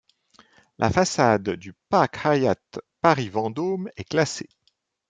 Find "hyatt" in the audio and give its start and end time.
2.25-2.79